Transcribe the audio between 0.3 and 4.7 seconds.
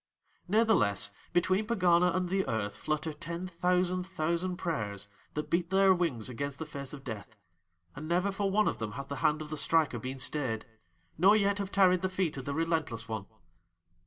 "Natheless between Pegana and the Earth flutter ten thousand thousand